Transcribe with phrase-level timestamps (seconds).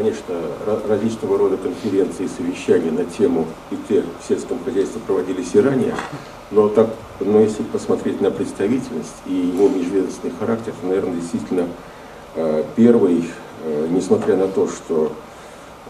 [0.00, 0.34] конечно,
[0.88, 5.94] различного рода конференции и совещания на тему ИТ в сельском хозяйстве проводились и ранее,
[6.50, 6.88] но, так,
[7.20, 11.68] но если посмотреть на представительность и его межведомственный характер, то, наверное, действительно
[12.34, 13.30] э, первый,
[13.62, 15.12] э, несмотря на то, что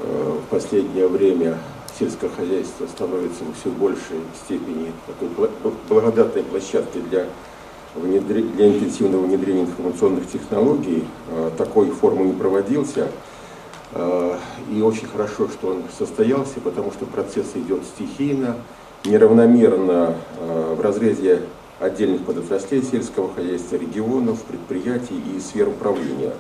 [0.00, 1.58] э, в последнее время
[1.96, 5.50] сельское хозяйство становится в все большей степени такой
[5.88, 7.26] благодатной площадкой для,
[7.94, 11.04] для интенсивного внедрения информационных технологий,
[11.56, 13.08] такой формы не проводился.
[13.92, 18.56] И очень хорошо, что он состоялся, потому что процесс идет стихийно,
[19.04, 21.42] неравномерно э, в разрезе
[21.80, 26.34] отдельных подотраслей сельского хозяйства, регионов, предприятий и сфер управления.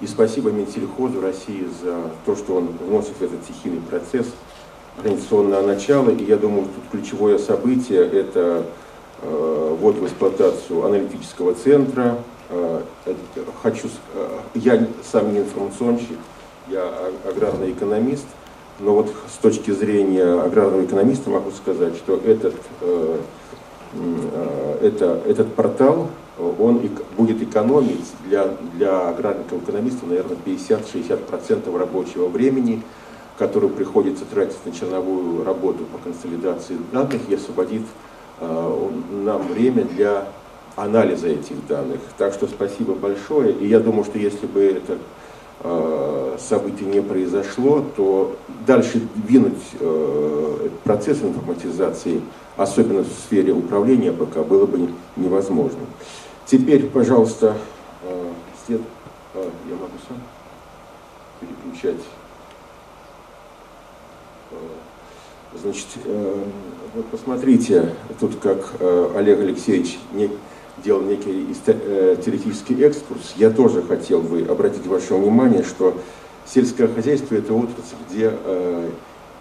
[0.00, 4.26] И спасибо Минсельхозу России за то, что он вносит в этот стихийный процесс
[4.98, 6.10] организационное начало.
[6.10, 8.64] И я думаю, тут ключевое событие– это
[9.22, 12.18] э, ввод в эксплуатацию аналитического центра.
[12.50, 12.82] Э,
[13.62, 16.18] хочу, э, я сам не информационщик,
[16.68, 16.92] я
[17.24, 18.26] аграрный экономист–
[18.82, 23.18] но вот с точки зрения аграрного экономиста могу сказать, что этот, э,
[23.94, 26.08] э, это, этот портал,
[26.58, 26.80] он
[27.16, 32.82] будет экономить для, для аграрного экономиста, наверное, 50-60% рабочего времени,
[33.38, 37.82] которое приходится тратить на черновую работу по консолидации данных и освободит
[38.40, 38.88] э,
[39.24, 40.26] нам время для
[40.74, 42.00] анализа этих данных.
[42.16, 43.52] Так что спасибо большое.
[43.52, 45.41] И я думаю, что если бы это Э,
[46.38, 52.20] событий не произошло, то дальше двинуть э, процесс информатизации,
[52.56, 55.80] особенно в сфере управления ПК, было бы невозможно.
[56.46, 57.56] Теперь, пожалуйста,
[58.02, 58.30] э,
[58.66, 58.80] след...
[59.34, 60.18] я могу сам
[61.40, 62.02] переключать.
[65.54, 65.86] Значит,
[66.94, 68.72] вот посмотрите, тут как
[69.14, 69.98] Олег Алексеевич
[70.78, 75.94] делал некий э, теоретический экскурс, я тоже хотел бы обратить ваше внимание, что
[76.46, 78.32] сельское хозяйство– это отрасль, где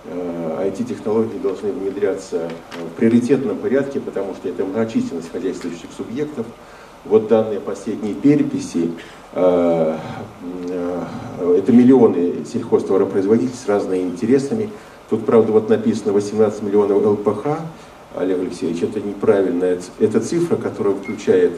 [0.05, 6.45] IT-технологии э, э, должны внедряться в приоритетном порядке, потому что это многочисленность хозяйствующих субъектов.
[7.05, 8.91] Вот данные последней переписи,
[9.33, 9.97] это
[11.39, 14.69] миллионы сельхозтоваропроизводителей с разными интересами.
[15.09, 17.47] Тут, правда, вот написано 18 миллионов ЛПХ,
[18.15, 21.53] Олег Алексеевич, это неправильная это цифра, которая включает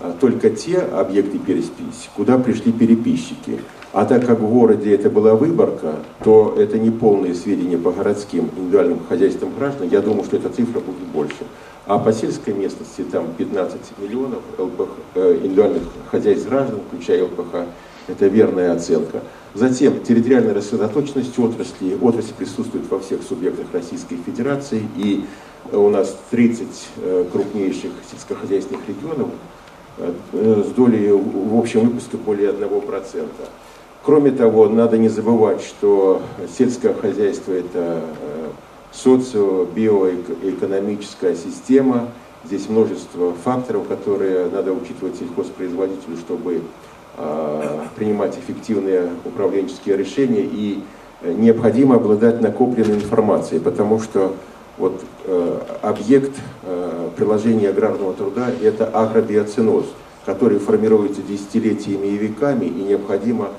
[0.00, 3.60] а, только те объекты переписи, куда пришли переписчики.
[3.92, 8.50] А так как в городе это была выборка, то это не полные сведения по городским
[8.56, 9.88] индивидуальным хозяйствам граждан.
[9.90, 11.44] Я думаю, что эта цифра будет больше.
[11.86, 17.66] А по сельской местности там 15 миллионов ЛПХ, э, индивидуальных хозяйств граждан, включая ЛПХ.
[18.08, 19.22] Это верная оценка.
[19.54, 21.96] Затем территориальная рассредоточенность отрасли.
[22.00, 24.82] Отрасль присутствует во всех субъектах Российской Федерации.
[24.96, 25.24] И
[25.70, 29.28] у нас 30 э, крупнейших сельскохозяйственных регионов
[29.98, 33.28] э, с долей в общем выпуске более 1%.
[34.04, 36.22] Кроме того, надо не забывать, что
[36.58, 38.48] сельское хозяйство– это э,
[38.92, 42.08] социо-биоэкономическая система.
[42.44, 46.62] Здесь множество факторов, которые надо учитывать сельхозпроизводителю, чтобы
[47.96, 50.42] принимать эффективные управленческие решения.
[50.42, 50.82] И
[51.22, 54.34] необходимо обладать накопленной информацией, потому что
[54.78, 59.84] вот э, объект э, приложения аграрного труда– это агробиоциноз,
[60.24, 63.50] который формируется десятилетиями и веками, и необходима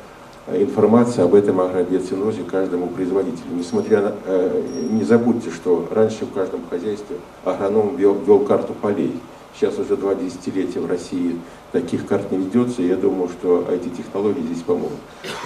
[0.47, 3.53] э, информация об этом агробиоцинозе каждому производителю.
[3.55, 9.13] Несмотря на, э, не забудьте, что раньше в каждом хозяйстве агроном вел, вел карту полей.
[9.55, 11.39] Сейчас уже два десятилетия в России
[11.71, 14.97] таких карт не ведется, и я думаю, что эти технологии здесь помогут.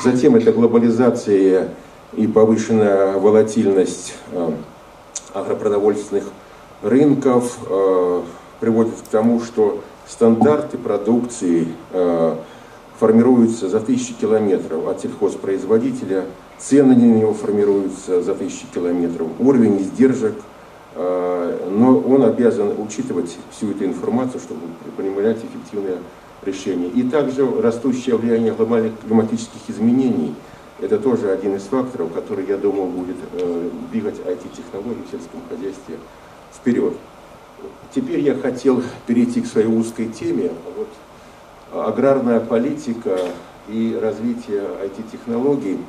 [0.01, 1.73] Затем это глобализация
[2.13, 4.51] и повышенная волатильность э,
[5.33, 6.23] агропродовольственных
[6.81, 8.21] рынков э,
[8.61, 12.35] приводит к тому, что стандарты продукции э,
[12.99, 16.25] формируются за тысячи километров от сельхозпроизводителя,
[16.57, 20.35] цены на него формируются за тысячи километров, уровень издержек,
[20.97, 24.61] но он обязан учитывать всю эту информацию, чтобы
[24.95, 25.97] принимать эффективные
[26.43, 26.87] решения.
[26.87, 30.33] И также растущее влияние глобальных климатических изменений–
[30.79, 35.97] это тоже один из факторов, который, я думаю, будет э, двигать IT-технологии в сельском хозяйстве
[36.53, 36.93] вперед.
[37.95, 40.51] Теперь я хотел перейти к своей узкой теме.
[40.75, 43.17] Вот, аграрная политика
[43.67, 45.79] и развитие IT-технологий,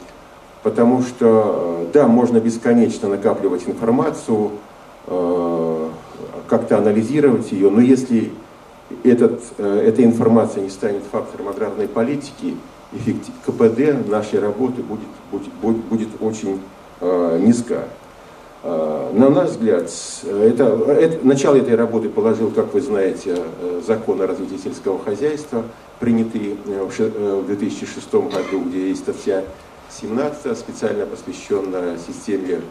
[0.63, 4.68] потому что, э, да, можно бесконечно накапливать информацию, э,
[6.49, 8.33] как-то анализировать ее, но если
[9.05, 12.57] этот, э, эта информация не станет фактором аграрной политики,
[12.93, 16.61] эффектив, КПД нашей работы будет, будет, будет очень
[17.01, 17.85] э, низка.
[18.63, 19.91] Э, на наш взгляд,
[20.25, 25.65] это, это, начало этой работы положил, как вы знаете, э, закон о развитии сельского хозяйства,
[26.01, 29.45] принятый э, в 2006 году, где есть вся
[30.01, 32.63] 17 специально посвященная системе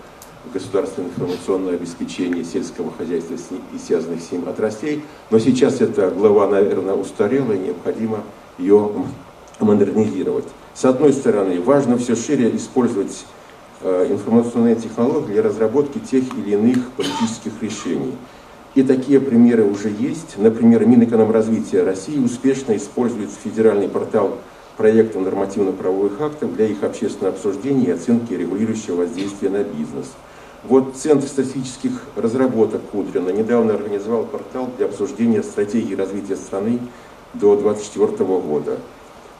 [0.54, 3.36] государственного информационного обеспечения сельского хозяйства
[3.74, 5.04] и связанных с ним отраслей.
[5.30, 8.24] Но сейчас эта глава, наверное, устарела, и необходимо
[8.57, 8.92] ее
[9.60, 10.45] модернизировать.
[10.74, 13.25] С одной стороны, важно все шире использовать
[13.81, 18.13] э, информационные технологии для разработки тех или иных политических решений.
[18.75, 20.38] И такие примеры уже есть.
[20.38, 24.38] Например, Минэкономразвития России успешно использует федеральный портал
[24.78, 30.12] проектов нормативно-правовых актов для их общественного обсуждения и оценки регулирующего воздействия на бизнес.
[30.68, 36.80] Вот Центр статистических разработок Кудрина недавно организовал портал для обсуждения стратегии развития страны
[37.34, 38.78] до 2024 года.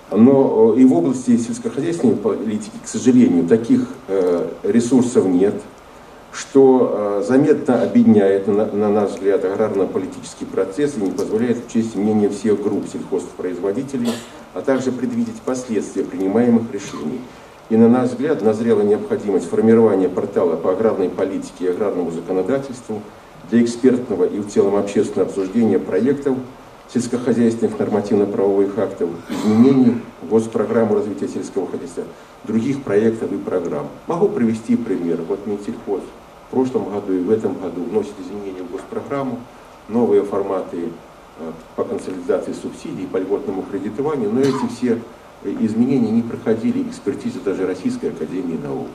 [0.10, 5.56] Но э, и в области сельскохозяйственной политики, к сожалению, таких э, ресурсов нет,
[6.32, 12.30] что э, заметно объединяет, на, на наш взгляд, аграрно-политический процесс и не позволяет учесть мнение
[12.30, 14.14] всех групп сельхозпроизводителей,
[14.54, 17.20] а также предвидеть последствия принимаемых решений.
[17.70, 23.02] И на наш взгляд назрела необходимость формирования портала по аграрной политике и аграрному законодательству
[23.50, 26.38] для экспертного и в целом общественного обсуждения проектов
[26.94, 32.06] сельскохозяйственных нормативно-правовых актов, изменений госпрограммы развития сельского хозяйства,
[32.46, 33.88] других проектов и программ.
[34.08, 35.20] Могу привести пример.
[35.28, 36.02] Вот Минсельхоз
[36.48, 39.40] в прошлом году и в этом году вносит изменения в госпрограмму,
[39.90, 40.78] новые форматы
[41.40, 45.02] э, по консолидации субсидий, по льготному кредитованию, но эти все
[45.44, 48.88] изменения не проходили экспертизу даже Российской Академии Наук.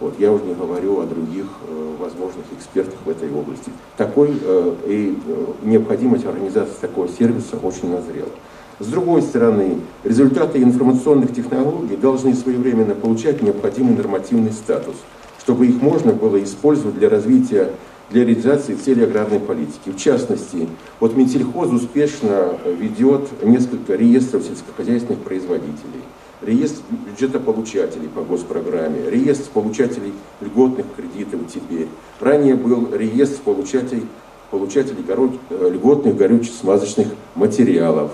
[0.00, 3.72] Вот, я уже не говорю о других э, возможных экспертах в этой области.
[3.96, 8.30] Такой э, и э, необходимость организации такого сервиса очень назрела.
[8.78, 14.94] С другой стороны, результаты информационных технологий должны своевременно получать необходимый нормативный статус,
[15.40, 17.72] чтобы их можно было использовать для развития,
[18.10, 19.90] для реализации целей аграрной политики.
[19.90, 20.68] В частности,
[21.00, 26.02] вот Минсельхоз успешно ведет несколько реестров сельскохозяйственных производителей–
[26.42, 31.88] реестр бюджетополучателей по госпрограмме, реестр получателей льготных кредитов теперь.
[32.20, 34.06] Ранее был реестр получателей,
[34.50, 38.12] получателей горо, э, льготных горюче-смазочных материалов.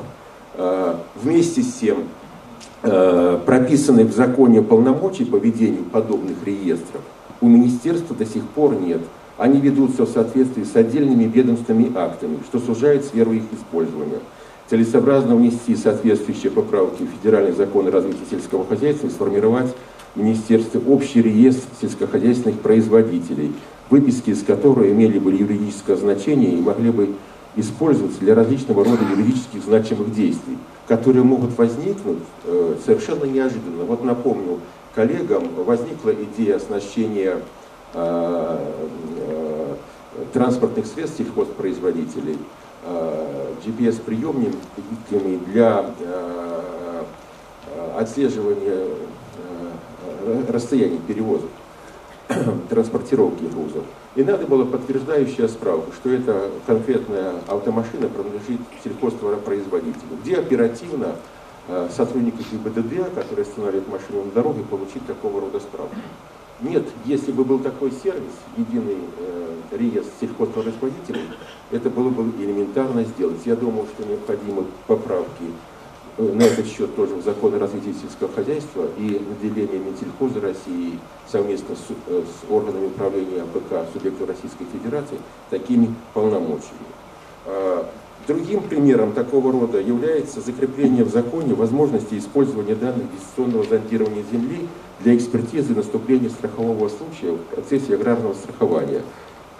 [0.57, 2.05] А, вместе с тем,
[2.83, 7.03] э, прописанных в законе полномочий по ведению подобных реестров
[7.41, 9.01] у министерства до сих пор нет.
[9.37, 14.21] Они ведутся в соответствии с отдельными ведомственными актами, что сужает сферу их использования
[14.69, 19.75] целесообразно внести соответствующие поправки в федеральный закон о развитии сельского хозяйства и сформировать
[20.15, 23.53] в Министерстве общий реестр сельскохозяйственных производителей,
[23.91, 27.11] выписки из которого имели бы юридическое значение и могли бы
[27.57, 30.59] использоваться для различного рода юридических значимых действий,
[30.89, 33.85] которые могут возникнуть э, совершенно неожиданно.
[33.85, 34.61] Вот напомню
[34.95, 37.41] коллегам, возникла идея оснащения
[40.33, 42.39] транспортных средств сельхозпроизводителей–
[42.87, 47.03] Э, GPS-приемниками для э,
[47.97, 48.89] отслеживания
[50.27, 51.49] э, расстояний перевозок,
[52.69, 53.85] транспортировки грузов.
[54.17, 61.17] И надо было подтверждающая справка, что эта конкретная автомашина принадлежит сельхозтоваропроизводителю, где оперативно
[61.91, 65.97] сотрудники ГИБДД, которые останавливают машину на дороге, получить такого рода справку.
[66.61, 71.29] Нет, если бы был такой сервис, единый э, реестр сельхозтоваропроизводителей,
[71.73, 73.41] это было бы элементарно сделать.
[73.45, 75.45] Я думаю, что необходимы поправки
[76.17, 81.01] э, на этот счет тоже в закон о развитии сельского хозяйства и наделение Минсельхоза России
[81.27, 85.19] совместно с, э, с органами управления АПК субъектов Российской Федерации
[85.51, 86.87] такими полномочиями.
[87.47, 87.91] А,
[88.27, 94.69] другим примером такого рода является закрепление в законе возможности использования данных дистанционного зондирования земли
[95.01, 99.03] для экспертизы наступления страхового случая в процессе аграрного страхования,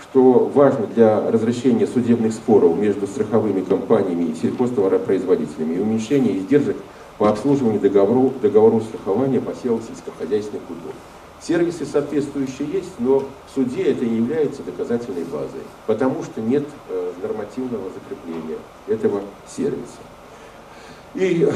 [0.03, 6.77] что важно для разрешения судебных споров между страховыми компаниями и сельхозтоваропроизводителями и уменьшения издержек
[7.19, 10.93] по обслуживанию договору, договору страхования посевов сельскохозяйственных культур.
[11.41, 17.13] Сервисы соответствующие есть, но в суде это не является доказательной базой, потому что нет э,
[17.23, 20.01] нормативного закрепления этого сервиса.
[21.15, 21.49] И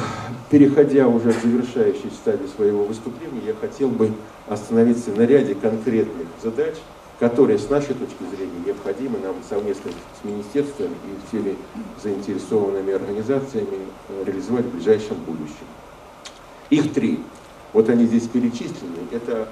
[0.51, 4.13] переходя уже к завершающей стадии своего выступления, я хотел бы
[4.47, 6.75] остановиться на ряде конкретных задач,
[7.19, 11.57] которые с нашей точки зрения необходимы нам совместно с министерством и всеми
[12.01, 15.67] заинтересованными организациями э, реализовать в ближайшем будущем.
[16.71, 17.19] Их три.
[17.73, 18.99] Вот они здесь перечислены.
[19.11, 19.49] Это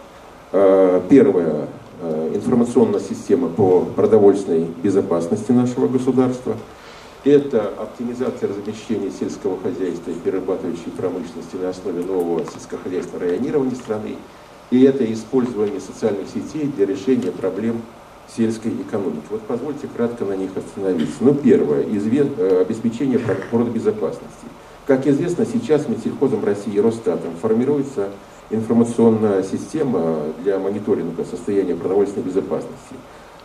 [0.52, 1.66] э, первая
[2.00, 6.56] э, информационная система по продовольственной безопасности нашего государства–
[7.30, 14.16] это оптимизация размещения сельского хозяйства и перерабатывающей промышленности на основе нового сельскохозяйственного районирования страны.
[14.70, 17.82] И это использование социальных сетей для решения проблем
[18.34, 19.24] сельской экономики.
[19.30, 21.16] Вот позвольте кратко на них остановиться.
[21.20, 22.26] Ну, первое, изве...
[22.36, 24.46] Э, обеспечение продбезопасности.
[24.86, 28.10] Как известно, сейчас Минсельхозом России и Росстатом формируется
[28.50, 32.94] информационная система для мониторинга состояния продовольственной безопасности.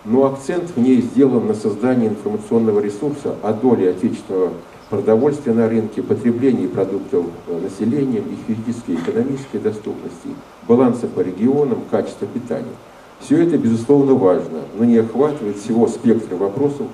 [0.04, 4.54] Но акцент в ней сделан на создании информационного ресурса о доле отечественного
[4.90, 10.30] продовольствия на рынке, потреблении продуктов э, населением, их физической и экономической доступности,
[10.68, 12.74] баланса по регионам, качества питания.
[13.20, 16.88] Все это, безусловно, важно, но не охватывает всего спектра вопросов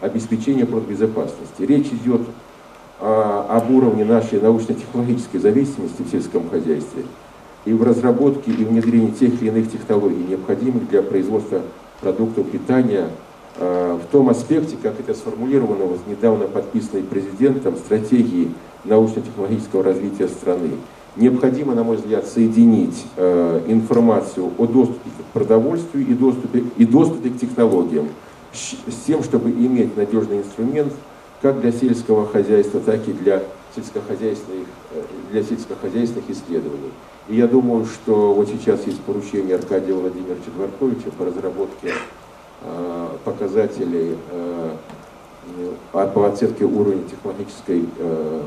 [0.00, 1.62] обеспечения продбезопасности.
[1.62, 2.22] Речь идет
[3.00, 7.04] о, об уровне нашей научно-технологической зависимости в сельском хозяйстве
[7.64, 11.62] и в разработке и внедрении тех или иных технологий, необходимых для производства
[12.02, 13.08] продуктов питания
[13.56, 18.50] э, в том аспекте, как это сформулировано в недавно подписанной президентом стратегии
[18.84, 20.72] научно-технологического развития страны.
[21.16, 27.30] Необходимо, на мой взгляд, соединить э, информацию о доступе к продовольствию и доступе, и доступе
[27.30, 28.08] к технологиям
[28.52, 30.92] с тем, чтобы иметь надежный инструмент
[31.40, 33.42] как для сельского хозяйства, так и для
[33.74, 36.92] сельскохозяйственных, э, для сельскохозяйственных исследований.
[37.28, 41.92] И я думаю, что вот сейчас есть поручение Аркадия Владимировича Дворковича по разработке
[42.62, 44.76] э, показателей э,
[45.92, 48.42] по оценке уровня технологической, э,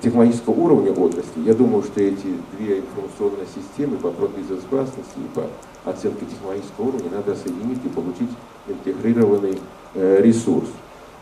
[0.00, 1.42] технологического уровня отрасли.
[1.44, 5.46] Я думаю, что эти две информационные системы по безопасности и по
[5.90, 8.30] оценке технологического уровня надо соединить и получить
[8.66, 9.60] интегрированный
[9.94, 10.68] э, ресурс.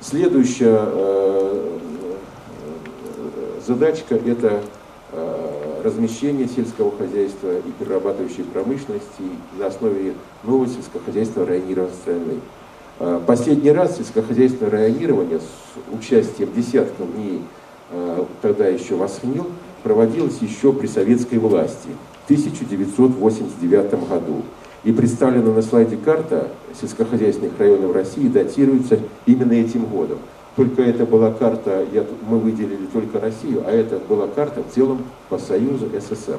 [0.01, 1.79] Следующая э,
[3.27, 4.63] э, задачка– это
[5.83, 9.23] размещение сельского хозяйства и перерабатывающей промышленности
[9.59, 12.41] на основе нового сельскохозяйственного районирования страны.
[13.27, 17.43] Последний раз сельскохозяйственное районирование с участием десятков дней
[18.41, 19.47] тогда еще Восхнил
[19.83, 21.89] проводилось еще при советской власти
[22.23, 24.43] в 1989 году.
[24.85, 26.49] И представлена на слайде карта
[26.81, 30.19] сельскохозяйственных районов России датируется именно этим годом.
[30.57, 34.99] Только это была карта, я, мы выделили только Россию, а это была карта в целом
[35.31, 36.39] по Союзу СССР.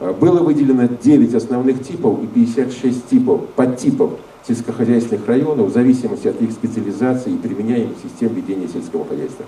[0.00, 4.12] А, было выделено 9 основных типов и 56 типов, подтипов
[4.46, 9.46] сельскохозяйственных районов в зависимости от их специализации и применяемых систем ведения сельского хозяйства.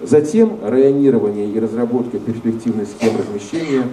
[0.00, 3.84] Затем районирование и разработка перспективных схем размещения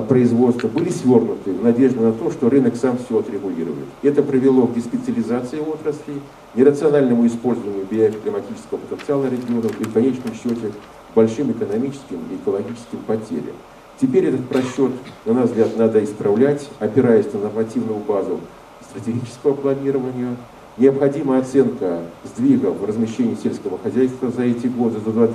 [0.00, 3.86] производства были свернуты в надежде на то, что рынок сам все отрегулирует.
[4.02, 6.14] Это привело к деспециализации отрасли,
[6.54, 10.72] нерациональному использованию биоклиматического потенциала регионов и в конечном счете
[11.14, 13.54] большим экономическим и экологическим потерям.
[14.00, 14.92] Теперь этот просчет,
[15.26, 18.40] на наш взгляд, надо исправлять, опираясь на нормативную базу
[18.88, 20.36] стратегического планирования.
[20.78, 25.28] Необходима оценка сдвигов в размещении сельского хозяйства за эти годы, за два,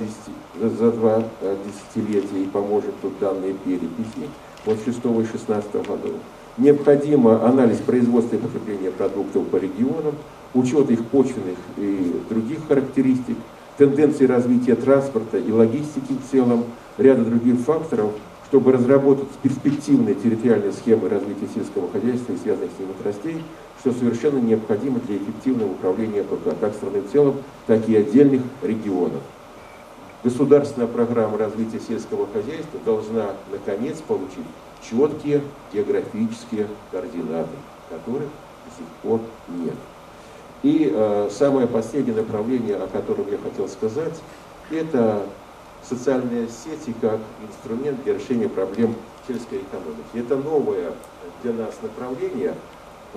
[0.60, 1.56] за два э,
[1.94, 4.28] десятилетия, и поможет тут данные переписи
[4.66, 6.12] от 6 и 16 годов.
[6.56, 10.14] Необходимо анализ производства и потребления продуктов по регионам,
[10.54, 13.36] учет их почвенных и других характеристик,
[13.76, 16.64] тенденции развития транспорта и логистики в целом,
[16.96, 18.10] ряда других факторов,
[18.48, 23.42] чтобы разработать перспективные территориальные схемы развития сельского хозяйства и связанных с ним отраслей,
[23.78, 26.24] что совершенно необходимо для эффективного управления
[26.60, 27.36] как страны в целом,
[27.66, 29.22] так и отдельных регионов.
[30.24, 34.44] Государственная программа развития сельского хозяйства должна, наконец, получить
[34.82, 37.56] четкие географические координаты,
[37.88, 39.74] которых до сих пор нет.
[40.64, 44.20] И э, самое последнее направление, о котором я хотел сказать,
[44.70, 45.22] это
[45.88, 48.96] социальные сети как инструмент для решения проблем
[49.28, 50.14] сельской экономики.
[50.14, 50.92] Это новое
[51.44, 52.54] для нас направление–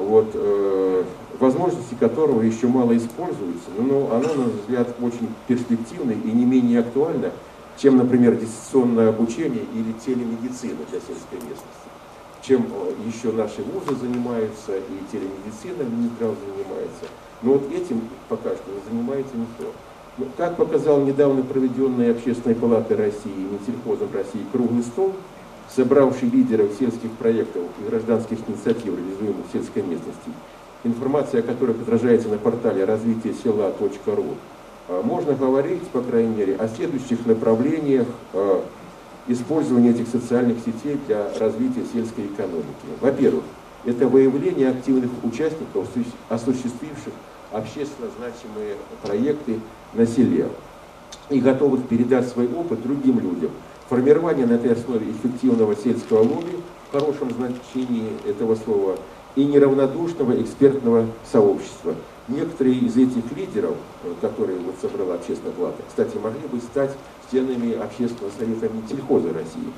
[0.01, 1.03] вот, э,
[1.39, 6.79] возможности которого еще мало используются, но оно, на наш взгляд, очень перспективно и не менее
[6.79, 7.31] актуально,
[7.77, 11.89] чем, например, дистанционное обучение или телемедицина для сельской местности.
[12.41, 17.05] Чем э, еще наши вузы занимаются и телемедицина Минздрав занимается.
[17.41, 19.72] Но вот этим пока что не занимается никто.
[20.17, 25.13] Но, как показал недавно проведенный Общественной палатой России и Минсельхозом России круглый стол,
[25.70, 30.32] собравший лидеров сельских проектов и гражданских инициатив, реализуемых в сельской местности,
[30.84, 34.25] информация о которых отражается на портале развитие села.ру,
[34.88, 38.63] а, можно говорить, по крайней мере, о следующих направлениях а,
[39.27, 42.65] использования этих социальных сетей для развития сельской экономики.
[43.00, 43.44] Во-первых,
[43.86, 45.88] это выявление активных участников,
[46.30, 47.13] осуществивших
[47.51, 49.60] общественно значимые проекты
[49.94, 50.48] на селе
[51.30, 53.51] и готовых передать свой опыт другим людям–
[53.91, 56.55] формирование на этой основе эффективного сельского лобби,
[56.88, 58.95] в хорошем значении этого слова,
[59.36, 61.95] и неравнодушного экспертного сообщества.
[62.29, 66.91] Некоторые из этих лидеров, э, которые вот собрала общественная палата, кстати, могли бы стать
[67.29, 69.74] членами общественного совета Минсельхоза России,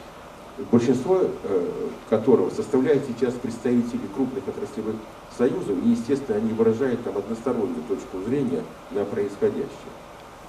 [0.72, 1.68] большинство э,
[2.12, 4.96] которого составляет сейчас представители крупных отраслевых
[5.36, 9.94] союзов, и, естественно, они выражают там одностороннюю точку зрения на происходящее.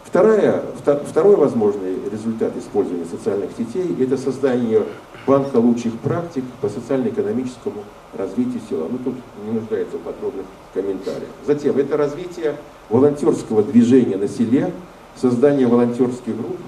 [0.04, 0.62] Вторая,
[1.08, 4.82] второй возможный результат использования социальных сетей– это создание
[5.26, 7.84] банка лучших практик по социально-экономическому
[8.16, 8.88] развитию села.
[8.90, 11.30] Ну, тут не нуждается в подробных комментариях.
[11.46, 12.56] Затем, это развитие
[12.88, 14.72] волонтерского движения на селе,
[15.16, 16.58] создание волонтерских групп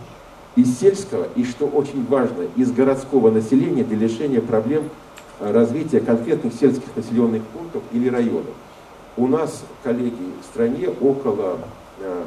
[0.57, 4.85] из сельского и, что очень важно, из городского населения для решения проблем
[5.41, 8.55] э, развития конкретных сельских населенных пунктов или районов.
[9.17, 11.59] У нас, коллеги, в стране около
[12.01, 12.25] э,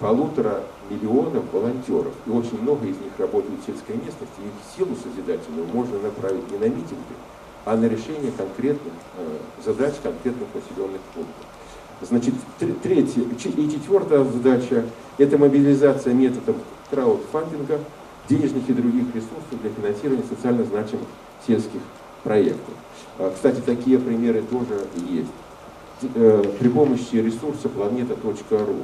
[0.00, 5.66] полутора миллионов волонтеров, и очень много из них работают в сельской местности, их силу созидательную
[5.68, 7.14] можно направить не на митинги,
[7.64, 11.46] а на решение конкретных э, задач конкретных населенных пунктов.
[12.02, 12.34] Значит,
[12.82, 14.86] третья и четвертая задача–
[15.18, 16.56] это мобилизация методом
[16.90, 17.78] краудфандинга,
[18.28, 21.06] денежных и других ресурсов для финансирования социально значимых
[21.46, 21.80] сельских
[22.24, 22.74] проектов.
[23.18, 25.30] А, кстати, такие примеры тоже есть.
[26.14, 28.82] Э, при помощи ресурса planeta.ru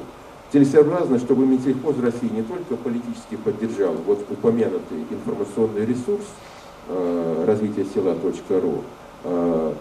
[0.52, 6.24] Целесообразно, чтобы Минсельхоз России не только политически поддержал вот упомянутый информационный ресурс
[6.88, 8.84] э, развития села.ру,
[9.24, 9.72] э,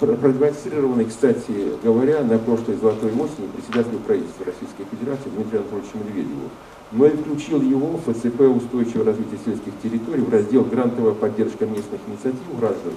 [0.00, 6.50] продемонстрированный, кстати говоря, на прошлой золотой осени председателю правительства Российской Федерации Дмитрию Анатольевичу Медведеву,
[6.90, 12.00] но и включил его в ФЦП «Устойчивое развитие сельских территорий» в раздел «Грантовая поддержка местных
[12.08, 12.92] инициатив граждан»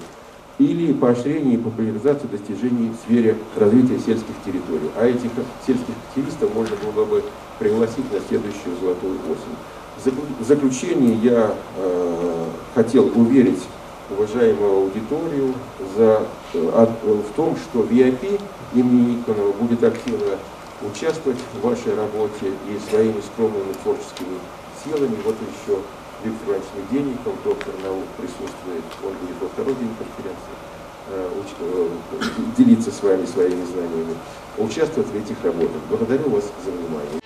[0.58, 4.90] или поощрение и популяризацию достижений в сфере развития сельских территорий.
[4.96, 5.30] А этих
[5.66, 7.24] сельских активистов можно было бы
[7.58, 10.14] пригласить на следующую золотую осень.
[10.40, 13.62] В заключение я э, хотел уверить
[14.10, 15.54] уважаемую аудиторию
[15.96, 16.22] за,
[16.54, 18.40] э, в том, что VIP
[18.74, 20.38] имени Никонова будет активно
[20.82, 24.38] участвовать в вашей работе и своими скромными творческими
[24.84, 25.16] силами.
[25.24, 25.78] Вот еще
[26.24, 30.54] Виктор Иванович Меденников, доктор наук, присутствует, он будет во второй день конференции
[31.08, 34.14] э, э, делиться с вами своими знаниями,
[34.56, 35.82] участвовать в этих работах.
[35.88, 37.21] Благодарю вас за внимание.